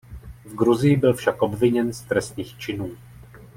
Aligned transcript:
V 0.45 0.55
Gruzii 0.55 0.95
byl 0.95 1.13
však 1.13 1.41
obviněn 1.41 1.93
z 1.93 2.01
trestných 2.01 2.57
činů. 2.57 2.89